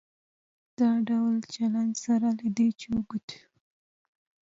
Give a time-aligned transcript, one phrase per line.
[0.79, 3.49] دا ډول چلن سره له دې چې اوږد شو.